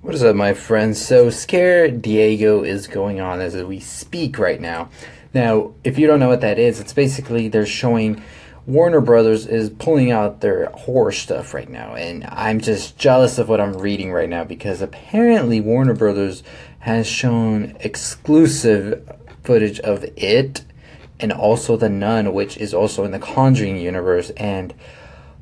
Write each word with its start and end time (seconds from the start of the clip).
What 0.00 0.14
is 0.14 0.22
up, 0.22 0.36
my 0.36 0.54
friends? 0.54 1.04
So, 1.04 1.28
Scare 1.28 1.90
Diego 1.90 2.62
is 2.62 2.86
going 2.86 3.20
on 3.20 3.40
as 3.40 3.56
we 3.56 3.80
speak 3.80 4.38
right 4.38 4.60
now. 4.60 4.90
Now, 5.34 5.72
if 5.82 5.98
you 5.98 6.06
don't 6.06 6.20
know 6.20 6.28
what 6.28 6.40
that 6.40 6.56
is, 6.56 6.78
it's 6.78 6.92
basically 6.92 7.48
they're 7.48 7.66
showing 7.66 8.22
Warner 8.64 9.00
Brothers 9.00 9.44
is 9.44 9.70
pulling 9.70 10.12
out 10.12 10.40
their 10.40 10.66
horror 10.66 11.10
stuff 11.10 11.52
right 11.52 11.68
now, 11.68 11.96
and 11.96 12.24
I'm 12.30 12.60
just 12.60 12.96
jealous 12.96 13.38
of 13.38 13.48
what 13.48 13.60
I'm 13.60 13.76
reading 13.76 14.12
right 14.12 14.28
now 14.28 14.44
because 14.44 14.80
apparently 14.80 15.60
Warner 15.60 15.94
Brothers 15.94 16.44
has 16.78 17.08
shown 17.08 17.76
exclusive 17.80 19.04
footage 19.42 19.80
of 19.80 20.04
it 20.16 20.64
and 21.18 21.32
also 21.32 21.76
The 21.76 21.88
Nun, 21.88 22.32
which 22.32 22.56
is 22.56 22.72
also 22.72 23.02
in 23.02 23.10
the 23.10 23.18
Conjuring 23.18 23.78
universe, 23.78 24.30
and 24.36 24.74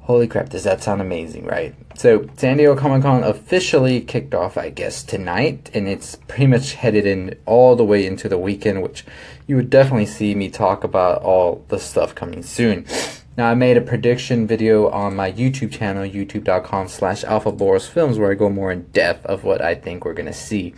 Holy 0.07 0.29
crap, 0.29 0.51
does 0.51 0.63
that 0.63 0.85
sound 0.85 1.01
amazing, 1.01 1.47
right? 1.47 1.75
So, 1.97 2.29
San 2.37 2.59
Diego 2.59 2.77
Comic 2.77 3.03
Con 3.03 3.25
officially 3.25 4.01
kicked 4.01 4.35
off, 4.35 4.57
I 4.57 4.71
guess, 4.71 5.03
tonight, 5.03 5.69
and 5.75 5.89
it's 5.89 6.15
pretty 6.29 6.47
much 6.47 6.75
headed 6.75 7.07
in 7.07 7.37
all 7.45 7.75
the 7.75 7.85
way 7.85 8.07
into 8.07 8.29
the 8.29 8.39
weekend, 8.39 8.83
which 8.83 9.05
you 9.49 9.57
would 9.57 9.69
definitely 9.69 10.07
see 10.07 10.37
me 10.37 10.49
talk 10.49 10.85
about 10.85 11.23
all 11.23 11.65
the 11.71 11.81
stuff 11.81 12.15
coming 12.15 12.45
soon. 12.45 12.87
Now, 13.37 13.51
I 13.51 13.55
made 13.55 13.77
a 13.77 13.83
prediction 13.83 14.47
video 14.47 14.89
on 14.89 15.15
my 15.15 15.31
YouTube 15.31 15.71
channel, 15.71 16.09
youtube.com 16.09 16.89
slash 16.89 17.23
alphaborosfilms, 17.23 18.17
where 18.17 18.31
I 18.31 18.35
go 18.35 18.49
more 18.49 18.73
in 18.73 18.85
depth 18.93 19.27
of 19.27 19.45
what 19.45 19.61
I 19.61 19.75
think 19.75 20.07
we're 20.07 20.15
going 20.15 20.25
to 20.25 20.33
see. 20.33 20.73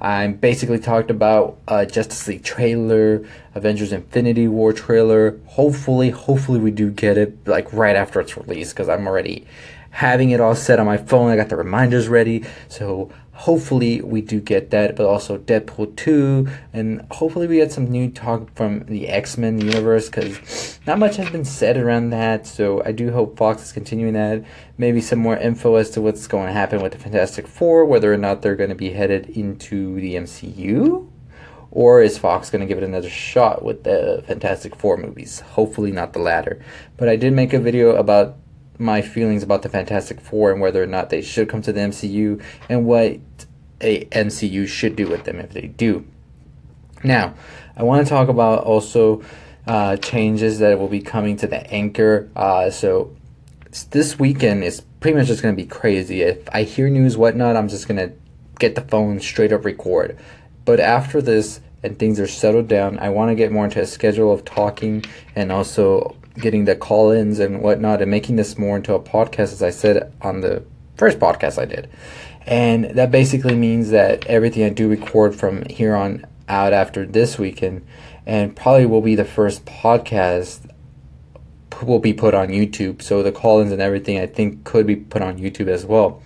I 0.00 0.26
basically 0.28 0.78
talked 0.78 1.10
about 1.10 1.58
uh, 1.68 1.84
Justice 1.84 2.26
League 2.26 2.44
trailer, 2.44 3.26
Avengers 3.54 3.92
Infinity 3.92 4.48
War 4.48 4.72
trailer. 4.72 5.38
Hopefully, 5.48 6.08
hopefully 6.08 6.60
we 6.60 6.70
do 6.70 6.90
get 6.90 7.18
it 7.18 7.46
like 7.46 7.70
right 7.74 7.94
after 7.96 8.20
it's 8.20 8.38
released 8.38 8.74
because 8.74 8.88
I'm 8.88 9.06
already 9.06 9.46
having 9.98 10.30
it 10.30 10.40
all 10.40 10.54
set 10.54 10.78
on 10.78 10.86
my 10.86 10.96
phone. 10.96 11.28
I 11.28 11.34
got 11.34 11.48
the 11.48 11.56
reminders 11.56 12.06
ready. 12.06 12.44
So 12.68 13.10
hopefully 13.32 14.00
we 14.00 14.20
do 14.20 14.40
get 14.40 14.70
that, 14.70 14.94
but 14.94 15.04
also 15.04 15.38
Deadpool 15.38 15.96
2, 15.96 16.48
and 16.72 17.04
hopefully 17.10 17.48
we 17.48 17.56
get 17.56 17.72
some 17.72 17.90
new 17.90 18.08
talk 18.08 18.54
from 18.54 18.84
the 18.84 19.08
X 19.08 19.36
Men 19.36 19.60
universe 19.60 20.08
because 20.08 20.78
not 20.86 21.00
much 21.00 21.16
has 21.16 21.28
been 21.30 21.44
said 21.44 21.76
around 21.76 22.10
that. 22.10 22.46
So 22.46 22.80
I 22.84 22.92
do 22.92 23.10
hope 23.10 23.36
Fox 23.36 23.64
is 23.64 23.72
continuing 23.72 24.12
that. 24.12 24.44
Maybe 24.76 25.00
some 25.00 25.18
more 25.18 25.36
info 25.36 25.74
as 25.74 25.90
to 25.90 26.00
what's 26.00 26.28
going 26.28 26.46
to 26.46 26.52
happen 26.52 26.80
with 26.80 26.92
the 26.92 26.98
Fantastic 26.98 27.48
Four, 27.48 27.84
whether 27.84 28.12
or 28.12 28.18
not 28.18 28.40
they're 28.42 28.54
going 28.54 28.70
to 28.70 28.76
be 28.76 28.90
headed 28.90 29.28
into 29.30 29.98
the 30.00 30.14
MCU. 30.14 31.08
Or 31.72 32.02
is 32.02 32.18
Fox 32.18 32.50
going 32.50 32.60
to 32.60 32.68
give 32.68 32.78
it 32.78 32.84
another 32.84 33.10
shot 33.10 33.64
with 33.64 33.82
the 33.82 34.22
Fantastic 34.28 34.76
Four 34.76 34.96
movies? 34.96 35.40
Hopefully, 35.40 35.90
not 35.90 36.12
the 36.12 36.20
latter. 36.20 36.64
But 36.96 37.08
I 37.08 37.16
did 37.16 37.32
make 37.32 37.52
a 37.52 37.58
video 37.58 37.96
about 37.96 38.36
my 38.78 39.02
feelings 39.02 39.42
about 39.42 39.62
the 39.62 39.68
Fantastic 39.68 40.20
Four 40.20 40.52
and 40.52 40.60
whether 40.60 40.82
or 40.82 40.86
not 40.86 41.10
they 41.10 41.20
should 41.20 41.48
come 41.48 41.62
to 41.62 41.72
the 41.72 41.80
MCU 41.80 42.42
and 42.68 42.86
what 42.86 43.18
a 43.80 44.04
MCU 44.06 44.66
should 44.66 44.96
do 44.96 45.08
with 45.08 45.24
them 45.24 45.38
if 45.38 45.50
they 45.50 45.68
do. 45.68 46.06
Now, 47.04 47.34
I 47.76 47.82
want 47.82 48.06
to 48.06 48.10
talk 48.10 48.28
about 48.28 48.64
also 48.64 49.22
uh, 49.66 49.96
changes 49.96 50.58
that 50.58 50.78
will 50.78 50.88
be 50.88 51.00
coming 51.00 51.36
to 51.36 51.46
the 51.46 51.64
anchor. 51.72 52.28
Uh, 52.34 52.70
so 52.70 53.14
this 53.90 54.18
weekend 54.18 54.64
is 54.64 54.80
pretty 55.00 55.16
much 55.16 55.28
just 55.28 55.42
going 55.42 55.54
to 55.54 55.62
be 55.62 55.68
crazy. 55.68 56.22
If 56.22 56.48
I 56.52 56.62
hear 56.62 56.88
news, 56.88 57.16
whatnot, 57.16 57.56
I'm 57.56 57.68
just 57.68 57.86
going 57.86 57.98
to 57.98 58.14
get 58.58 58.74
the 58.74 58.80
phone 58.80 59.20
straight 59.20 59.52
up 59.52 59.64
record. 59.64 60.18
But 60.64 60.80
after 60.80 61.22
this 61.22 61.60
and 61.82 61.98
things 61.98 62.18
are 62.18 62.26
settled 62.26 62.68
down, 62.68 62.98
I 62.98 63.10
want 63.10 63.30
to 63.30 63.34
get 63.34 63.52
more 63.52 63.64
into 63.64 63.80
a 63.80 63.86
schedule 63.86 64.32
of 64.32 64.44
talking 64.44 65.04
and 65.36 65.52
also 65.52 66.16
getting 66.36 66.64
the 66.64 66.76
call 66.76 67.10
ins 67.10 67.38
and 67.38 67.60
whatnot 67.60 68.00
and 68.00 68.10
making 68.10 68.36
this 68.36 68.58
more 68.58 68.76
into 68.76 68.94
a 68.94 69.00
podcast, 69.00 69.52
as 69.52 69.62
I 69.62 69.70
said 69.70 70.12
on 70.22 70.40
the 70.40 70.64
first 70.96 71.18
podcast 71.18 71.60
I 71.60 71.64
did. 71.64 71.88
And 72.46 72.86
that 72.96 73.10
basically 73.10 73.54
means 73.54 73.90
that 73.90 74.26
everything 74.26 74.64
I 74.64 74.70
do 74.70 74.88
record 74.88 75.34
from 75.34 75.64
here 75.66 75.94
on 75.94 76.24
out 76.48 76.72
after 76.72 77.04
this 77.04 77.38
weekend 77.38 77.86
and 78.26 78.56
probably 78.56 78.86
will 78.86 79.02
be 79.02 79.14
the 79.14 79.24
first 79.24 79.64
podcast 79.66 80.68
will 81.82 81.98
be 81.98 82.12
put 82.12 82.34
on 82.34 82.48
YouTube. 82.48 83.02
So 83.02 83.22
the 83.22 83.32
call 83.32 83.60
ins 83.60 83.72
and 83.72 83.80
everything 83.80 84.18
I 84.18 84.26
think 84.26 84.64
could 84.64 84.86
be 84.86 84.96
put 84.96 85.22
on 85.22 85.38
YouTube 85.38 85.68
as 85.68 85.84
well. 85.84 86.22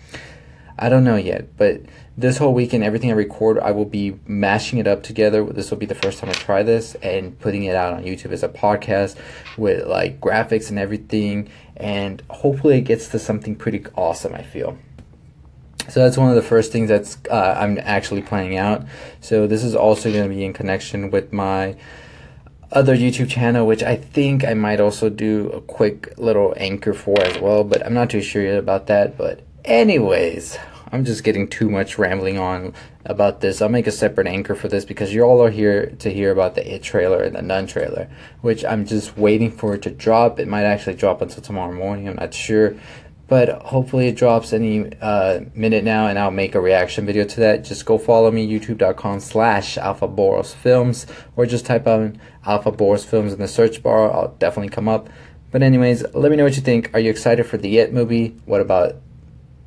I 0.78 0.88
don't 0.88 1.04
know 1.04 1.16
yet, 1.16 1.56
but 1.56 1.82
this 2.16 2.38
whole 2.38 2.54
weekend, 2.54 2.84
everything 2.84 3.10
I 3.10 3.14
record, 3.14 3.58
I 3.58 3.72
will 3.72 3.84
be 3.84 4.18
mashing 4.26 4.78
it 4.78 4.86
up 4.86 5.02
together. 5.02 5.44
This 5.44 5.70
will 5.70 5.78
be 5.78 5.86
the 5.86 5.94
first 5.94 6.18
time 6.18 6.30
I 6.30 6.34
try 6.34 6.62
this 6.62 6.94
and 6.96 7.38
putting 7.38 7.64
it 7.64 7.76
out 7.76 7.92
on 7.94 8.04
YouTube 8.04 8.32
as 8.32 8.42
a 8.42 8.48
podcast 8.48 9.16
with 9.56 9.86
like 9.86 10.20
graphics 10.20 10.70
and 10.70 10.78
everything. 10.78 11.50
And 11.76 12.22
hopefully, 12.30 12.78
it 12.78 12.82
gets 12.82 13.08
to 13.08 13.18
something 13.18 13.56
pretty 13.56 13.84
awesome. 13.96 14.34
I 14.34 14.42
feel. 14.42 14.78
So 15.88 16.00
that's 16.00 16.16
one 16.16 16.30
of 16.30 16.36
the 16.36 16.42
first 16.42 16.70
things 16.72 16.88
that's 16.88 17.18
uh, 17.30 17.56
I'm 17.58 17.78
actually 17.78 18.22
planning 18.22 18.56
out. 18.56 18.84
So 19.20 19.46
this 19.46 19.64
is 19.64 19.74
also 19.74 20.12
going 20.12 20.28
to 20.28 20.34
be 20.34 20.44
in 20.44 20.52
connection 20.52 21.10
with 21.10 21.32
my 21.32 21.76
other 22.70 22.96
YouTube 22.96 23.28
channel, 23.28 23.66
which 23.66 23.82
I 23.82 23.96
think 23.96 24.44
I 24.44 24.54
might 24.54 24.80
also 24.80 25.10
do 25.10 25.50
a 25.50 25.60
quick 25.60 26.18
little 26.18 26.54
anchor 26.56 26.94
for 26.94 27.20
as 27.20 27.38
well, 27.38 27.64
but 27.64 27.84
I'm 27.84 27.94
not 27.94 28.10
too 28.10 28.22
sure 28.22 28.42
yet 28.42 28.58
about 28.58 28.86
that. 28.86 29.18
But 29.18 29.40
anyways, 29.64 30.58
I'm 30.90 31.04
just 31.04 31.24
getting 31.24 31.48
too 31.48 31.70
much 31.70 31.98
rambling 31.98 32.38
on 32.38 32.74
about 33.06 33.40
this. 33.40 33.62
I'll 33.62 33.68
make 33.68 33.86
a 33.86 33.92
separate 33.92 34.26
anchor 34.26 34.54
for 34.54 34.68
this 34.68 34.84
because 34.84 35.14
you 35.14 35.22
all 35.22 35.42
are 35.42 35.50
here 35.50 35.86
to 36.00 36.12
hear 36.12 36.30
about 36.30 36.54
the 36.54 36.74
It 36.74 36.82
trailer 36.82 37.22
and 37.22 37.34
the 37.34 37.42
Nun 37.42 37.66
trailer, 37.66 38.10
which 38.42 38.64
I'm 38.64 38.84
just 38.84 39.16
waiting 39.16 39.50
for 39.50 39.74
it 39.74 39.82
to 39.82 39.90
drop. 39.90 40.38
It 40.38 40.48
might 40.48 40.64
actually 40.64 40.96
drop 40.96 41.22
until 41.22 41.42
tomorrow 41.42 41.72
morning. 41.72 42.08
I'm 42.08 42.16
not 42.16 42.34
sure. 42.34 42.76
But 43.26 43.62
hopefully 43.62 44.08
it 44.08 44.16
drops 44.16 44.52
any 44.52 44.92
uh, 45.00 45.40
minute 45.54 45.84
now, 45.84 46.06
and 46.06 46.18
I'll 46.18 46.30
make 46.30 46.54
a 46.54 46.60
reaction 46.60 47.06
video 47.06 47.24
to 47.24 47.40
that. 47.40 47.64
Just 47.64 47.86
go 47.86 47.96
follow 47.96 48.30
me, 48.30 48.46
youtube.com 48.46 49.20
slash 49.20 49.78
Alpha 49.78 50.06
Boros 50.06 50.54
Films, 50.54 51.06
or 51.34 51.46
just 51.46 51.64
type 51.64 51.86
in 51.86 52.20
Alpha 52.44 52.70
Boros 52.70 53.06
Films 53.06 53.32
in 53.32 53.38
the 53.38 53.48
search 53.48 53.82
bar. 53.82 54.12
I'll 54.12 54.34
definitely 54.38 54.68
come 54.68 54.86
up. 54.86 55.08
But 55.50 55.62
anyways, 55.62 56.04
let 56.12 56.30
me 56.30 56.36
know 56.36 56.44
what 56.44 56.56
you 56.56 56.62
think. 56.62 56.90
Are 56.92 57.00
you 57.00 57.08
excited 57.10 57.46
for 57.46 57.56
the 57.56 57.78
It 57.78 57.94
movie? 57.94 58.36
What 58.44 58.60
about 58.60 58.96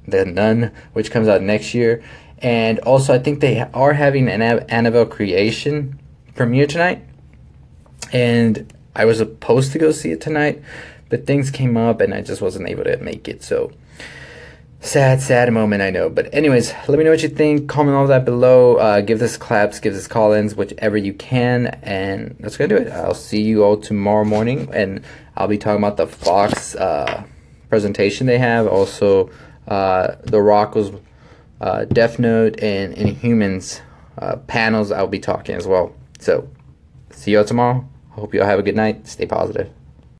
the 0.07 0.25
Nun, 0.25 0.71
which 0.93 1.11
comes 1.11 1.27
out 1.27 1.41
next 1.41 1.73
year. 1.73 2.03
And 2.39 2.79
also, 2.79 3.13
I 3.13 3.19
think 3.19 3.39
they 3.39 3.61
are 3.61 3.93
having 3.93 4.27
an 4.27 4.41
Annabelle 4.41 5.05
Creation 5.05 5.99
premiere 6.35 6.67
tonight. 6.67 7.03
And 8.11 8.71
I 8.95 9.05
was 9.05 9.17
supposed 9.17 9.71
to 9.71 9.79
go 9.79 9.91
see 9.91 10.11
it 10.11 10.21
tonight, 10.21 10.61
but 11.09 11.25
things 11.25 11.49
came 11.49 11.75
up 11.75 12.01
and 12.01 12.13
I 12.13 12.21
just 12.21 12.41
wasn't 12.41 12.69
able 12.69 12.83
to 12.83 12.97
make 12.97 13.27
it. 13.27 13.41
So, 13.43 13.71
sad, 14.79 15.21
sad 15.21 15.51
moment, 15.51 15.81
I 15.81 15.89
know. 15.89 16.09
But, 16.09 16.33
anyways, 16.33 16.73
let 16.87 16.97
me 16.97 17.03
know 17.03 17.11
what 17.11 17.23
you 17.23 17.29
think. 17.29 17.67
Comment 17.67 17.95
all 17.95 18.07
that 18.07 18.25
below. 18.25 18.75
Uh, 18.75 19.01
give 19.01 19.19
this 19.19 19.37
claps, 19.37 19.79
give 19.79 19.93
this 19.93 20.07
call 20.07 20.33
ins, 20.33 20.55
whichever 20.55 20.97
you 20.97 21.13
can. 21.13 21.67
And 21.81 22.35
that's 22.39 22.57
going 22.57 22.69
to 22.69 22.77
do 22.77 22.81
it. 22.81 22.91
I'll 22.91 23.13
see 23.16 23.41
you 23.41 23.63
all 23.63 23.77
tomorrow 23.77 24.25
morning. 24.25 24.69
And 24.72 25.03
I'll 25.35 25.47
be 25.47 25.57
talking 25.57 25.83
about 25.83 25.97
the 25.97 26.07
Fox 26.07 26.75
uh, 26.75 27.23
presentation 27.69 28.27
they 28.27 28.37
have. 28.37 28.67
Also, 28.67 29.31
uh, 29.68 30.16
the 30.24 30.42
Rock 30.42 30.76
was 30.76 30.92
uh, 31.62 31.86
Death 31.86 32.20
Note 32.20 32.59
and 32.62 32.96
Inhumans 32.96 33.81
uh, 34.18 34.38
panels. 34.48 34.92
I'll 34.92 35.08
be 35.08 35.20
talking 35.20 35.56
as 35.56 35.68
well. 35.68 35.94
So, 36.20 36.50
see 37.12 37.31
y'all 37.31 37.46
tomorrow. 37.46 37.88
Hope 38.12 38.34
y'all 38.34 38.46
have 38.46 38.59
a 38.59 38.64
good 38.64 38.76
night. 38.76 39.08
Stay 39.08 39.26
positive. 39.26 39.70